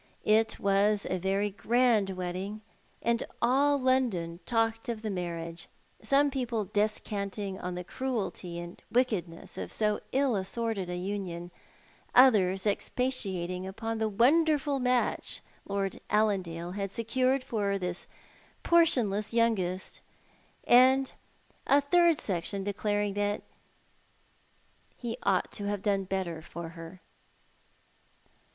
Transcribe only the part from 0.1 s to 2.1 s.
It was a very grand